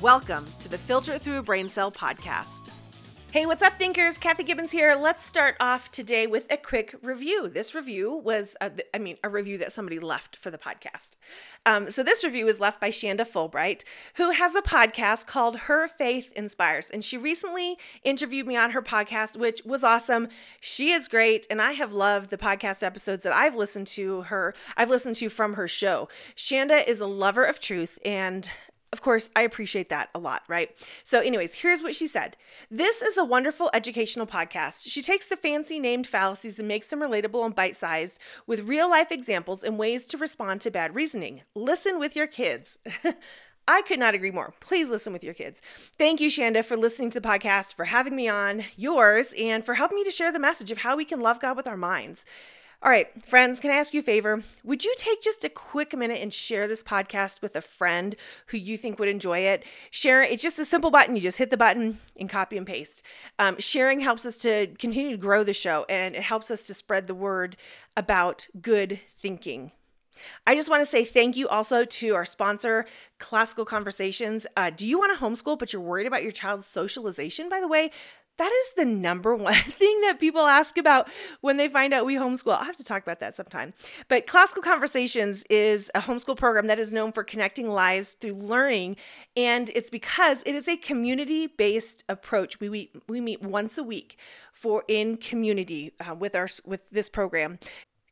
Welcome 0.00 0.46
to 0.60 0.68
the 0.70 0.78
Filter 0.78 1.18
Through 1.18 1.40
a 1.40 1.42
Brain 1.42 1.68
Cell 1.68 1.92
podcast. 1.92 2.70
Hey, 3.32 3.44
what's 3.44 3.62
up, 3.62 3.74
thinkers? 3.78 4.16
Kathy 4.16 4.44
Gibbens 4.44 4.70
here. 4.70 4.94
Let's 4.94 5.26
start 5.26 5.56
off 5.60 5.90
today 5.90 6.26
with 6.26 6.50
a 6.50 6.56
quick 6.56 6.96
review. 7.02 7.50
This 7.50 7.74
review 7.74 8.16
was, 8.16 8.56
a, 8.62 8.72
I 8.94 8.98
mean, 8.98 9.18
a 9.22 9.28
review 9.28 9.58
that 9.58 9.74
somebody 9.74 9.98
left 10.00 10.36
for 10.36 10.50
the 10.50 10.56
podcast. 10.56 11.16
Um, 11.66 11.90
so, 11.90 12.02
this 12.02 12.24
review 12.24 12.46
was 12.46 12.60
left 12.60 12.80
by 12.80 12.88
Shanda 12.88 13.28
Fulbright, 13.28 13.84
who 14.14 14.30
has 14.30 14.56
a 14.56 14.62
podcast 14.62 15.26
called 15.26 15.56
Her 15.58 15.86
Faith 15.86 16.32
Inspires. 16.34 16.88
And 16.88 17.04
she 17.04 17.18
recently 17.18 17.76
interviewed 18.02 18.46
me 18.46 18.56
on 18.56 18.70
her 18.70 18.82
podcast, 18.82 19.36
which 19.36 19.60
was 19.66 19.84
awesome. 19.84 20.28
She 20.62 20.92
is 20.92 21.08
great. 21.08 21.46
And 21.50 21.60
I 21.60 21.72
have 21.72 21.92
loved 21.92 22.30
the 22.30 22.38
podcast 22.38 22.82
episodes 22.82 23.22
that 23.24 23.34
I've 23.34 23.54
listened 23.54 23.86
to 23.88 24.22
her, 24.22 24.54
I've 24.78 24.88
listened 24.88 25.16
to 25.16 25.28
from 25.28 25.54
her 25.54 25.68
show. 25.68 26.08
Shanda 26.34 26.88
is 26.88 27.00
a 27.00 27.06
lover 27.06 27.44
of 27.44 27.60
truth 27.60 27.98
and 28.02 28.50
of 28.92 29.02
course, 29.02 29.30
I 29.36 29.42
appreciate 29.42 29.88
that 29.90 30.10
a 30.14 30.18
lot, 30.18 30.42
right? 30.48 30.76
So, 31.04 31.20
anyways, 31.20 31.54
here's 31.54 31.82
what 31.82 31.94
she 31.94 32.06
said 32.06 32.36
This 32.70 33.02
is 33.02 33.16
a 33.16 33.24
wonderful 33.24 33.70
educational 33.72 34.26
podcast. 34.26 34.90
She 34.90 35.02
takes 35.02 35.26
the 35.26 35.36
fancy 35.36 35.78
named 35.78 36.06
fallacies 36.06 36.58
and 36.58 36.66
makes 36.66 36.88
them 36.88 37.00
relatable 37.00 37.44
and 37.44 37.54
bite 37.54 37.76
sized 37.76 38.18
with 38.46 38.60
real 38.60 38.90
life 38.90 39.12
examples 39.12 39.62
and 39.62 39.78
ways 39.78 40.06
to 40.08 40.18
respond 40.18 40.60
to 40.62 40.70
bad 40.70 40.94
reasoning. 40.94 41.42
Listen 41.54 41.98
with 41.98 42.16
your 42.16 42.26
kids. 42.26 42.78
I 43.68 43.82
could 43.82 44.00
not 44.00 44.14
agree 44.14 44.32
more. 44.32 44.54
Please 44.58 44.88
listen 44.88 45.12
with 45.12 45.22
your 45.22 45.34
kids. 45.34 45.62
Thank 45.96 46.20
you, 46.20 46.28
Shanda, 46.28 46.64
for 46.64 46.76
listening 46.76 47.10
to 47.10 47.20
the 47.20 47.28
podcast, 47.28 47.74
for 47.74 47.84
having 47.84 48.16
me 48.16 48.26
on 48.26 48.64
yours, 48.74 49.32
and 49.38 49.64
for 49.64 49.74
helping 49.74 49.98
me 49.98 50.04
to 50.04 50.10
share 50.10 50.32
the 50.32 50.40
message 50.40 50.72
of 50.72 50.78
how 50.78 50.96
we 50.96 51.04
can 51.04 51.20
love 51.20 51.38
God 51.38 51.56
with 51.56 51.68
our 51.68 51.76
minds. 51.76 52.26
All 52.82 52.90
right, 52.90 53.08
friends, 53.26 53.60
can 53.60 53.70
I 53.70 53.74
ask 53.74 53.92
you 53.92 54.00
a 54.00 54.02
favor? 54.02 54.42
Would 54.64 54.86
you 54.86 54.94
take 54.96 55.20
just 55.20 55.44
a 55.44 55.50
quick 55.50 55.94
minute 55.94 56.22
and 56.22 56.32
share 56.32 56.66
this 56.66 56.82
podcast 56.82 57.42
with 57.42 57.54
a 57.54 57.60
friend 57.60 58.16
who 58.46 58.56
you 58.56 58.78
think 58.78 58.98
would 58.98 59.10
enjoy 59.10 59.40
it? 59.40 59.64
Share 59.90 60.22
it's 60.22 60.42
just 60.42 60.58
a 60.58 60.64
simple 60.64 60.90
button. 60.90 61.14
You 61.14 61.20
just 61.20 61.36
hit 61.36 61.50
the 61.50 61.58
button 61.58 61.98
and 62.18 62.30
copy 62.30 62.56
and 62.56 62.66
paste. 62.66 63.02
Um, 63.38 63.56
sharing 63.58 64.00
helps 64.00 64.24
us 64.24 64.38
to 64.38 64.68
continue 64.78 65.10
to 65.10 65.18
grow 65.18 65.44
the 65.44 65.52
show 65.52 65.84
and 65.90 66.16
it 66.16 66.22
helps 66.22 66.50
us 66.50 66.62
to 66.68 66.74
spread 66.74 67.06
the 67.06 67.14
word 67.14 67.58
about 67.98 68.48
good 68.62 68.98
thinking. 69.20 69.72
I 70.46 70.54
just 70.54 70.70
want 70.70 70.84
to 70.84 70.90
say 70.90 71.04
thank 71.04 71.36
you 71.36 71.48
also 71.48 71.84
to 71.84 72.14
our 72.14 72.24
sponsor, 72.24 72.86
Classical 73.18 73.64
Conversations. 73.64 74.46
Uh, 74.56 74.70
do 74.70 74.86
you 74.86 74.98
want 74.98 75.16
to 75.16 75.22
homeschool, 75.22 75.58
but 75.58 75.72
you're 75.72 75.82
worried 75.82 76.06
about 76.06 76.22
your 76.22 76.32
child's 76.32 76.66
socialization? 76.66 77.48
By 77.48 77.60
the 77.60 77.68
way, 77.68 77.90
that 78.40 78.50
is 78.50 78.74
the 78.76 78.86
number 78.86 79.34
one 79.36 79.54
thing 79.54 80.00
that 80.00 80.18
people 80.18 80.40
ask 80.40 80.78
about 80.78 81.08
when 81.42 81.58
they 81.58 81.68
find 81.68 81.92
out 81.92 82.06
we 82.06 82.16
homeschool. 82.16 82.56
I'll 82.56 82.64
have 82.64 82.76
to 82.76 82.84
talk 82.84 83.02
about 83.02 83.20
that 83.20 83.36
sometime. 83.36 83.74
But 84.08 84.26
Classical 84.26 84.62
Conversations 84.62 85.44
is 85.50 85.90
a 85.94 86.00
homeschool 86.00 86.38
program 86.38 86.66
that 86.68 86.78
is 86.78 86.90
known 86.92 87.12
for 87.12 87.22
connecting 87.22 87.68
lives 87.68 88.14
through 88.14 88.34
learning. 88.34 88.96
And 89.36 89.70
it's 89.74 89.90
because 89.90 90.42
it 90.46 90.54
is 90.54 90.68
a 90.68 90.76
community 90.78 91.48
based 91.48 92.04
approach. 92.08 92.58
We, 92.60 92.70
we, 92.70 92.90
we 93.08 93.20
meet 93.20 93.42
once 93.42 93.76
a 93.76 93.82
week 93.82 94.18
for 94.54 94.84
in 94.88 95.18
community 95.18 95.92
uh, 96.00 96.14
with 96.14 96.34
our 96.34 96.48
with 96.64 96.88
this 96.90 97.10
program. 97.10 97.58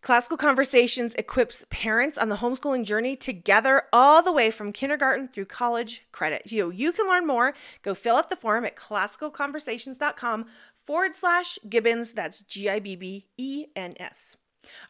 Classical 0.09 0.39
Conversations 0.39 1.15
equips 1.17 1.67
parents 1.69 2.17
on 2.17 2.31
the 2.31 2.37
homeschooling 2.37 2.87
journey 2.87 3.15
together 3.15 3.83
all 3.93 4.23
the 4.23 4.33
way 4.33 4.51
from 4.51 4.73
kindergarten 4.73 5.29
through 5.29 5.45
college 5.45 6.07
credit. 6.13 6.51
You, 6.51 6.71
you 6.71 6.93
can 6.93 7.07
learn 7.07 7.27
more. 7.27 7.53
Go 7.83 7.95
fill 7.95 8.17
out 8.17 8.31
the 8.31 8.37
form 8.37 8.65
at 8.65 8.75
classicalconversations.com 8.75 10.47
forward 10.87 11.15
slash 11.15 11.59
Gibbens. 11.69 12.15
That's 12.15 12.41
G 12.41 12.71
I 12.71 12.79
B 12.79 12.97
B 12.97 13.27
E 13.37 13.67
N 13.77 13.97
S. 14.01 14.39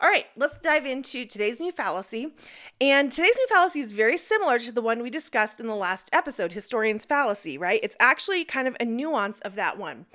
All 0.00 0.08
right, 0.08 0.26
let's 0.36 0.60
dive 0.60 0.86
into 0.86 1.24
today's 1.24 1.58
new 1.58 1.72
fallacy. 1.72 2.32
And 2.80 3.10
today's 3.10 3.34
new 3.36 3.48
fallacy 3.48 3.80
is 3.80 3.90
very 3.90 4.18
similar 4.18 4.60
to 4.60 4.70
the 4.70 4.82
one 4.82 5.02
we 5.02 5.10
discussed 5.10 5.58
in 5.58 5.66
the 5.66 5.74
last 5.74 6.08
episode, 6.12 6.52
historian's 6.52 7.04
fallacy, 7.04 7.58
right? 7.58 7.80
It's 7.82 7.96
actually 7.98 8.44
kind 8.44 8.68
of 8.68 8.76
a 8.78 8.84
nuance 8.84 9.40
of 9.40 9.56
that 9.56 9.78
one. 9.78 10.06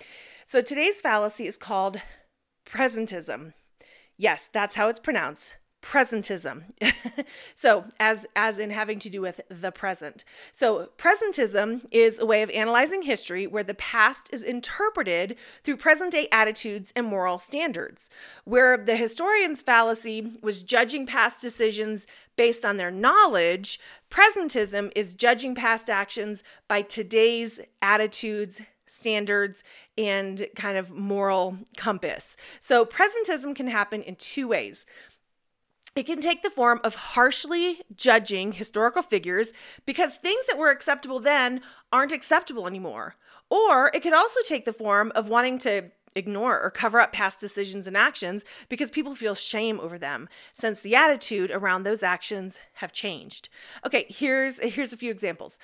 So 0.45 0.61
today's 0.61 1.01
fallacy 1.01 1.45
is 1.45 1.57
called 1.57 1.99
presentism. 2.65 3.51
Yes, 4.17 4.49
that's 4.53 4.75
how 4.75 4.87
it's 4.87 4.99
pronounced. 4.99 5.55
Presentism. 5.81 6.63
so, 7.55 7.83
as 7.99 8.25
as 8.37 8.57
in 8.57 8.69
having 8.69 8.99
to 8.99 9.09
do 9.09 9.19
with 9.19 9.41
the 9.49 9.69
present. 9.69 10.23
So, 10.53 10.89
presentism 10.97 11.85
is 11.91 12.19
a 12.19 12.25
way 12.25 12.41
of 12.41 12.49
analyzing 12.51 13.01
history 13.01 13.47
where 13.47 13.65
the 13.65 13.73
past 13.73 14.29
is 14.31 14.43
interpreted 14.43 15.35
through 15.65 15.75
present-day 15.75 16.29
attitudes 16.31 16.93
and 16.95 17.05
moral 17.05 17.37
standards. 17.37 18.09
Where 18.45 18.77
the 18.77 18.95
historian's 18.95 19.61
fallacy 19.61 20.31
was 20.41 20.63
judging 20.63 21.05
past 21.05 21.41
decisions 21.41 22.07
based 22.37 22.63
on 22.63 22.77
their 22.77 22.91
knowledge, 22.91 23.77
presentism 24.09 24.89
is 24.95 25.13
judging 25.13 25.53
past 25.53 25.89
actions 25.89 26.45
by 26.69 26.81
today's 26.81 27.59
attitudes, 27.81 28.61
standards 28.93 29.63
and 29.97 30.47
kind 30.55 30.77
of 30.77 30.91
moral 30.91 31.57
compass. 31.77 32.37
So, 32.59 32.85
presentism 32.85 33.55
can 33.55 33.67
happen 33.67 34.01
in 34.01 34.15
two 34.15 34.47
ways. 34.47 34.85
It 35.95 36.07
can 36.07 36.21
take 36.21 36.41
the 36.41 36.49
form 36.49 36.81
of 36.83 36.95
harshly 36.95 37.81
judging 37.95 38.53
historical 38.53 39.03
figures 39.03 39.53
because 39.85 40.15
things 40.15 40.45
that 40.47 40.57
were 40.57 40.71
acceptable 40.71 41.19
then 41.19 41.61
aren't 41.91 42.11
acceptable 42.11 42.65
anymore. 42.65 43.15
Or 43.49 43.91
it 43.93 44.01
could 44.01 44.13
also 44.13 44.39
take 44.47 44.65
the 44.65 44.73
form 44.73 45.11
of 45.13 45.27
wanting 45.27 45.59
to 45.59 45.91
ignore 46.15 46.59
or 46.59 46.69
cover 46.69 46.99
up 46.99 47.11
past 47.11 47.39
decisions 47.39 47.87
and 47.87 47.97
actions 47.97 48.45
because 48.69 48.89
people 48.89 49.15
feel 49.15 49.35
shame 49.35 49.79
over 49.79 49.97
them 49.97 50.29
since 50.53 50.79
the 50.79 50.95
attitude 50.95 51.51
around 51.51 51.83
those 51.83 52.03
actions 52.03 52.59
have 52.73 52.93
changed. 52.93 53.49
Okay, 53.85 54.05
here's 54.09 54.59
here's 54.59 54.93
a 54.93 54.97
few 54.97 55.11
examples. 55.11 55.59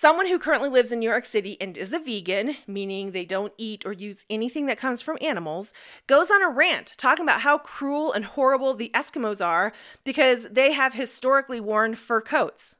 Someone 0.00 0.28
who 0.28 0.38
currently 0.38 0.70
lives 0.70 0.92
in 0.92 1.00
New 1.00 1.10
York 1.10 1.26
City 1.26 1.58
and 1.60 1.76
is 1.76 1.92
a 1.92 1.98
vegan, 1.98 2.56
meaning 2.66 3.10
they 3.10 3.26
don't 3.26 3.52
eat 3.58 3.84
or 3.84 3.92
use 3.92 4.24
anything 4.30 4.64
that 4.64 4.78
comes 4.78 5.02
from 5.02 5.18
animals, 5.20 5.74
goes 6.06 6.30
on 6.30 6.40
a 6.40 6.48
rant 6.48 6.94
talking 6.96 7.22
about 7.22 7.42
how 7.42 7.58
cruel 7.58 8.10
and 8.10 8.24
horrible 8.24 8.72
the 8.72 8.90
Eskimos 8.94 9.44
are 9.44 9.74
because 10.02 10.46
they 10.50 10.72
have 10.72 10.94
historically 10.94 11.60
worn 11.60 11.94
fur 11.94 12.22
coats. 12.22 12.76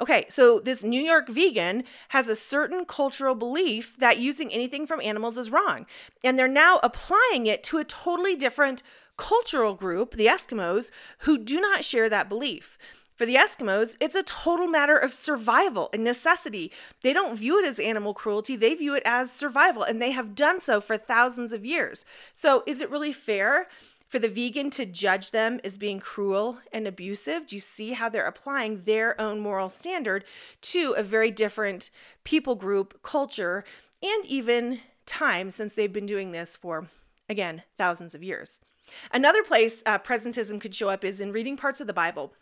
Okay, 0.00 0.24
so 0.30 0.58
this 0.58 0.82
New 0.82 1.02
York 1.02 1.28
vegan 1.28 1.84
has 2.08 2.26
a 2.26 2.34
certain 2.34 2.86
cultural 2.86 3.34
belief 3.34 3.94
that 3.98 4.16
using 4.16 4.50
anything 4.50 4.86
from 4.86 5.02
animals 5.02 5.36
is 5.36 5.50
wrong, 5.50 5.84
and 6.24 6.38
they're 6.38 6.48
now 6.48 6.80
applying 6.82 7.46
it 7.46 7.62
to 7.64 7.76
a 7.76 7.84
totally 7.84 8.34
different 8.34 8.82
cultural 9.18 9.74
group, 9.74 10.14
the 10.16 10.24
Eskimos, 10.24 10.90
who 11.18 11.36
do 11.36 11.60
not 11.60 11.84
share 11.84 12.08
that 12.08 12.30
belief. 12.30 12.78
For 13.16 13.24
the 13.24 13.36
Eskimos, 13.36 13.96
it's 13.98 14.14
a 14.14 14.22
total 14.22 14.66
matter 14.66 14.96
of 14.96 15.14
survival 15.14 15.88
and 15.94 16.04
necessity. 16.04 16.70
They 17.00 17.14
don't 17.14 17.36
view 17.36 17.58
it 17.58 17.64
as 17.64 17.78
animal 17.78 18.12
cruelty, 18.12 18.56
they 18.56 18.74
view 18.74 18.94
it 18.94 19.02
as 19.06 19.32
survival, 19.32 19.82
and 19.82 20.02
they 20.02 20.10
have 20.10 20.34
done 20.34 20.60
so 20.60 20.82
for 20.82 20.98
thousands 20.98 21.54
of 21.54 21.64
years. 21.64 22.04
So, 22.34 22.62
is 22.66 22.82
it 22.82 22.90
really 22.90 23.12
fair 23.12 23.68
for 24.06 24.18
the 24.18 24.28
vegan 24.28 24.68
to 24.70 24.84
judge 24.84 25.30
them 25.30 25.60
as 25.64 25.78
being 25.78 25.98
cruel 25.98 26.58
and 26.74 26.86
abusive? 26.86 27.46
Do 27.46 27.56
you 27.56 27.60
see 27.60 27.94
how 27.94 28.10
they're 28.10 28.26
applying 28.26 28.82
their 28.82 29.18
own 29.18 29.40
moral 29.40 29.70
standard 29.70 30.26
to 30.62 30.92
a 30.92 31.02
very 31.02 31.30
different 31.30 31.90
people 32.22 32.54
group, 32.54 33.02
culture, 33.02 33.64
and 34.02 34.26
even 34.26 34.80
time 35.06 35.50
since 35.50 35.72
they've 35.72 35.92
been 35.92 36.04
doing 36.04 36.32
this 36.32 36.54
for, 36.54 36.88
again, 37.30 37.62
thousands 37.78 38.14
of 38.14 38.22
years? 38.22 38.60
Another 39.10 39.42
place 39.42 39.82
uh, 39.86 39.98
presentism 39.98 40.60
could 40.60 40.74
show 40.74 40.90
up 40.90 41.02
is 41.02 41.20
in 41.20 41.32
reading 41.32 41.56
parts 41.56 41.80
of 41.80 41.86
the 41.86 41.94
Bible. 41.94 42.34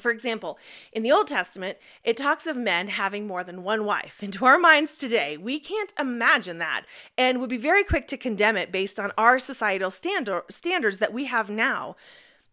For 0.00 0.10
example, 0.10 0.58
in 0.92 1.02
the 1.02 1.12
Old 1.12 1.28
Testament, 1.28 1.76
it 2.02 2.16
talks 2.16 2.46
of 2.46 2.56
men 2.56 2.88
having 2.88 3.26
more 3.26 3.44
than 3.44 3.62
one 3.62 3.84
wife. 3.84 4.16
And 4.22 4.32
to 4.32 4.46
our 4.46 4.58
minds 4.58 4.96
today, 4.96 5.36
we 5.36 5.60
can't 5.60 5.92
imagine 5.98 6.56
that 6.58 6.86
and 7.18 7.40
would 7.40 7.50
be 7.50 7.58
very 7.58 7.84
quick 7.84 8.08
to 8.08 8.16
condemn 8.16 8.56
it 8.56 8.72
based 8.72 8.98
on 8.98 9.12
our 9.18 9.38
societal 9.38 9.90
standard, 9.90 10.44
standards 10.48 10.98
that 10.98 11.12
we 11.12 11.26
have 11.26 11.50
now. 11.50 11.96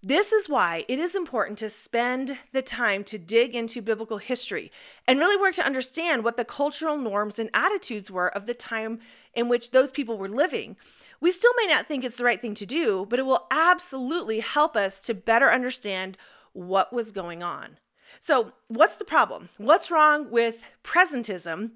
This 0.03 0.33
is 0.33 0.49
why 0.49 0.83
it 0.89 0.99
is 0.99 1.15
important 1.15 1.57
to 1.59 1.69
spend 1.69 2.37
the 2.51 2.61
time 2.61 3.05
to 3.05 3.17
dig 3.17 3.55
into 3.55 3.81
biblical 3.81 4.17
history 4.17 4.69
and 5.07 5.19
really 5.19 5.39
work 5.39 5.55
to 5.55 5.65
understand 5.65 6.25
what 6.25 6.35
the 6.35 6.45
cultural 6.45 6.97
norms 6.97 7.39
and 7.39 7.49
attitudes 7.53 8.11
were 8.11 8.33
of 8.35 8.47
the 8.47 8.53
time 8.53 8.99
in 9.33 9.47
which 9.47 9.71
those 9.71 9.91
people 9.91 10.17
were 10.17 10.29
living. 10.29 10.75
We 11.21 11.31
still 11.31 11.53
may 11.57 11.67
not 11.67 11.87
think 11.87 12.03
it's 12.03 12.17
the 12.17 12.23
right 12.25 12.41
thing 12.41 12.55
to 12.55 12.65
do, 12.65 13.07
but 13.09 13.19
it 13.19 13.25
will 13.25 13.47
absolutely 13.49 14.41
help 14.41 14.75
us 14.75 14.99
to 15.01 15.13
better 15.13 15.49
understand 15.49 16.17
what 16.53 16.91
was 16.93 17.11
going 17.11 17.43
on. 17.43 17.77
So, 18.19 18.53
what's 18.69 18.97
the 18.97 19.05
problem? 19.05 19.49
What's 19.57 19.89
wrong 19.89 20.29
with 20.29 20.63
presentism? 20.83 21.71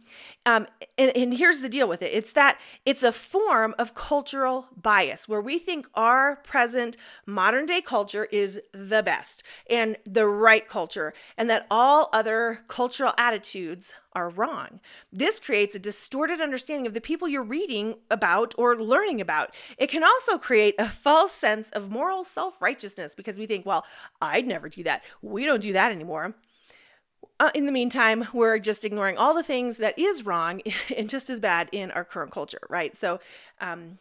Um, 0.46 0.68
and, 0.96 1.12
and 1.18 1.34
here's 1.34 1.62
the 1.62 1.70
deal 1.70 1.88
with 1.88 2.04
it 2.04 2.14
it's 2.14 2.32
that 2.34 2.60
it's 2.86 3.02
a 3.02 3.12
form 3.12 3.74
of 3.80 3.96
cultural 3.96 4.68
bias 4.80 5.28
where 5.28 5.42
we 5.42 5.58
think 5.58 5.88
our 5.96 6.38
present 6.38 6.96
modern 7.26 7.66
day 7.66 7.82
culture 7.82 8.26
is 8.26 8.62
the 8.74 9.02
best 9.02 9.44
and 9.70 9.98
the 10.06 10.28
right 10.28 10.70
culture, 10.70 11.14
and 11.36 11.50
that 11.50 11.66
all 11.72 12.10
other 12.14 12.60
cultural 12.68 13.14
attitudes 13.18 13.96
are 14.16 14.30
wrong. 14.30 14.80
This 15.12 15.40
creates 15.40 15.74
a 15.74 15.80
distorted 15.80 16.40
understanding 16.40 16.86
of 16.86 16.94
the 16.94 17.02
people 17.02 17.28
you're 17.28 17.42
reading 17.42 17.96
about 18.12 18.54
or 18.56 18.80
learning 18.80 19.20
about. 19.20 19.56
It 19.80 19.88
can 19.88 20.04
also 20.04 20.38
create 20.38 20.76
a 20.78 20.88
false 20.90 21.32
sense 21.32 21.70
of 21.72 21.90
moral 21.90 22.24
self 22.24 22.62
righteousness 22.62 23.16
because 23.16 23.40
we 23.40 23.48
think, 23.48 23.66
well, 23.66 23.84
I'd 24.22 24.46
never 24.46 24.70
do 24.70 24.84
that. 24.84 25.02
We 25.24 25.46
don't 25.46 25.62
do 25.62 25.74
that 25.74 25.92
anymore. 25.92 26.36
Uh, 27.40 27.52
in 27.54 27.66
the 27.66 27.72
meantime, 27.72 28.28
we're 28.34 28.60
just 28.60 28.86
ignoring 28.86 29.18
all 29.18 29.34
the 29.34 29.44
things 29.44 29.78
that 29.78 29.98
is 29.98 30.26
wrong 30.26 30.62
and 30.98 31.10
just 31.10 31.30
as 31.30 31.40
bad 31.40 31.70
in 31.72 31.92
our 31.92 32.06
current 32.06 32.32
culture, 32.32 32.62
right? 32.70 32.96
So, 32.96 33.20
um, 33.60 33.98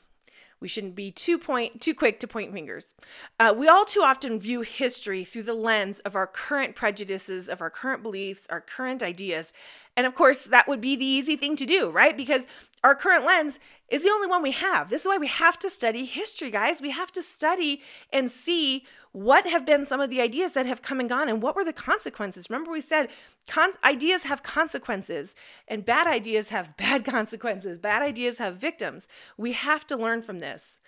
we 0.62 0.68
shouldn't 0.68 0.94
be 0.94 1.10
too 1.10 1.38
point 1.38 1.80
too 1.80 1.92
quick 1.92 2.20
to 2.20 2.28
point 2.28 2.52
fingers. 2.52 2.94
Uh, 3.40 3.52
we 3.54 3.66
all 3.66 3.84
too 3.84 4.00
often 4.00 4.38
view 4.38 4.60
history 4.60 5.24
through 5.24 5.42
the 5.42 5.54
lens 5.54 5.98
of 6.00 6.14
our 6.14 6.28
current 6.28 6.76
prejudices, 6.76 7.48
of 7.48 7.60
our 7.60 7.68
current 7.68 8.02
beliefs, 8.02 8.46
our 8.48 8.60
current 8.60 9.02
ideas, 9.02 9.52
and 9.96 10.06
of 10.06 10.14
course, 10.14 10.38
that 10.44 10.68
would 10.68 10.80
be 10.80 10.96
the 10.96 11.04
easy 11.04 11.36
thing 11.36 11.56
to 11.56 11.66
do, 11.66 11.90
right? 11.90 12.16
Because 12.16 12.46
our 12.82 12.94
current 12.94 13.26
lens 13.26 13.58
is 13.88 14.02
the 14.02 14.10
only 14.10 14.26
one 14.26 14.42
we 14.42 14.52
have. 14.52 14.88
This 14.88 15.02
is 15.02 15.06
why 15.06 15.18
we 15.18 15.26
have 15.26 15.58
to 15.58 15.68
study 15.68 16.06
history, 16.06 16.50
guys. 16.50 16.80
We 16.80 16.90
have 16.90 17.12
to 17.12 17.22
study 17.22 17.82
and 18.12 18.30
see 18.30 18.84
what 19.12 19.46
have 19.46 19.66
been 19.66 19.84
some 19.84 20.00
of 20.00 20.08
the 20.08 20.22
ideas 20.22 20.52
that 20.52 20.64
have 20.64 20.80
come 20.80 20.98
and 20.98 21.08
gone 21.08 21.28
and 21.28 21.42
what 21.42 21.54
were 21.54 21.64
the 21.64 21.72
consequences. 21.74 22.48
Remember, 22.48 22.72
we 22.72 22.80
said 22.80 23.08
con- 23.46 23.74
ideas 23.84 24.22
have 24.24 24.42
consequences 24.42 25.36
and 25.68 25.84
bad 25.84 26.06
ideas 26.06 26.48
have 26.48 26.76
bad 26.78 27.04
consequences, 27.04 27.78
bad 27.78 28.02
ideas 28.02 28.38
have 28.38 28.56
victims. 28.56 29.08
We 29.36 29.52
have 29.52 29.86
to 29.88 29.96
learn 29.96 30.22
from 30.22 30.38
this 30.38 30.80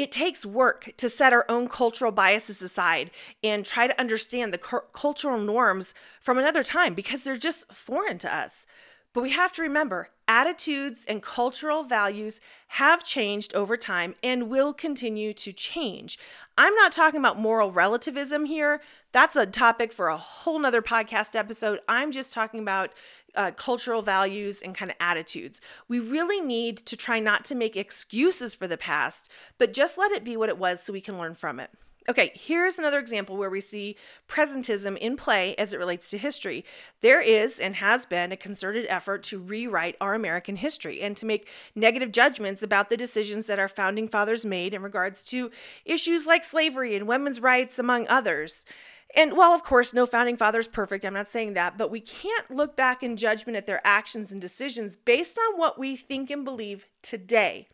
it 0.00 0.10
takes 0.10 0.46
work 0.46 0.94
to 0.96 1.10
set 1.10 1.34
our 1.34 1.44
own 1.50 1.68
cultural 1.68 2.10
biases 2.10 2.62
aside 2.62 3.10
and 3.44 3.66
try 3.66 3.86
to 3.86 4.00
understand 4.00 4.50
the 4.50 4.56
cu- 4.56 4.80
cultural 4.94 5.38
norms 5.38 5.92
from 6.22 6.38
another 6.38 6.62
time 6.62 6.94
because 6.94 7.20
they're 7.20 7.36
just 7.36 7.70
foreign 7.70 8.16
to 8.16 8.34
us. 8.34 8.64
But 9.12 9.22
we 9.22 9.30
have 9.30 9.52
to 9.52 9.62
remember 9.62 10.08
attitudes 10.26 11.04
and 11.06 11.22
cultural 11.22 11.82
values 11.82 12.40
have 12.68 13.04
changed 13.04 13.54
over 13.54 13.76
time 13.76 14.14
and 14.22 14.48
will 14.48 14.72
continue 14.72 15.34
to 15.34 15.52
change. 15.52 16.18
I'm 16.56 16.74
not 16.76 16.92
talking 16.92 17.20
about 17.20 17.38
moral 17.38 17.70
relativism 17.70 18.46
here. 18.46 18.80
That's 19.12 19.36
a 19.36 19.44
topic 19.44 19.92
for 19.92 20.08
a 20.08 20.16
whole 20.16 20.58
nother 20.60 20.80
podcast 20.80 21.36
episode. 21.36 21.80
I'm 21.88 22.10
just 22.10 22.32
talking 22.32 22.60
about 22.60 22.94
uh, 23.34 23.50
cultural 23.52 24.02
values 24.02 24.62
and 24.62 24.74
kind 24.74 24.90
of 24.90 24.96
attitudes. 25.00 25.60
We 25.88 25.98
really 25.98 26.40
need 26.40 26.78
to 26.86 26.96
try 26.96 27.20
not 27.20 27.44
to 27.46 27.54
make 27.54 27.76
excuses 27.76 28.54
for 28.54 28.66
the 28.66 28.76
past, 28.76 29.30
but 29.58 29.72
just 29.72 29.98
let 29.98 30.12
it 30.12 30.24
be 30.24 30.36
what 30.36 30.48
it 30.48 30.58
was 30.58 30.82
so 30.82 30.92
we 30.92 31.00
can 31.00 31.18
learn 31.18 31.34
from 31.34 31.60
it. 31.60 31.70
Okay, 32.08 32.32
here's 32.34 32.78
another 32.78 32.98
example 32.98 33.36
where 33.36 33.50
we 33.50 33.60
see 33.60 33.94
presentism 34.26 34.96
in 34.98 35.16
play 35.16 35.54
as 35.56 35.74
it 35.74 35.78
relates 35.78 36.08
to 36.10 36.18
history. 36.18 36.64
There 37.02 37.20
is 37.20 37.60
and 37.60 37.76
has 37.76 38.06
been 38.06 38.32
a 38.32 38.36
concerted 38.38 38.86
effort 38.88 39.22
to 39.24 39.38
rewrite 39.38 39.96
our 40.00 40.14
American 40.14 40.56
history 40.56 41.02
and 41.02 41.14
to 41.18 41.26
make 41.26 41.46
negative 41.74 42.10
judgments 42.10 42.62
about 42.62 42.88
the 42.88 42.96
decisions 42.96 43.46
that 43.46 43.58
our 43.58 43.68
founding 43.68 44.08
fathers 44.08 44.46
made 44.46 44.72
in 44.72 44.82
regards 44.82 45.24
to 45.26 45.50
issues 45.84 46.26
like 46.26 46.42
slavery 46.42 46.96
and 46.96 47.06
women's 47.06 47.38
rights, 47.40 47.78
among 47.78 48.08
others. 48.08 48.64
And 49.16 49.36
while, 49.36 49.52
of 49.52 49.64
course, 49.64 49.92
no 49.92 50.06
founding 50.06 50.36
father 50.36 50.60
is 50.60 50.68
perfect, 50.68 51.04
I'm 51.04 51.14
not 51.14 51.30
saying 51.30 51.54
that, 51.54 51.76
but 51.76 51.90
we 51.90 52.00
can't 52.00 52.50
look 52.50 52.76
back 52.76 53.02
in 53.02 53.16
judgment 53.16 53.56
at 53.56 53.66
their 53.66 53.80
actions 53.84 54.30
and 54.30 54.40
decisions 54.40 54.96
based 54.96 55.36
on 55.36 55.58
what 55.58 55.78
we 55.78 55.96
think 55.96 56.30
and 56.30 56.44
believe 56.44 56.86
today. 57.02 57.68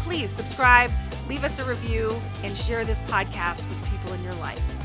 Please 0.03 0.29
subscribe, 0.31 0.91
leave 1.29 1.45
us 1.45 1.59
a 1.59 1.63
review, 1.63 2.13
and 2.43 2.57
share 2.57 2.83
this 2.83 2.99
podcast 3.03 3.65
with 3.69 3.81
people 3.89 4.11
in 4.11 4.21
your 4.23 4.33
life. 4.33 4.76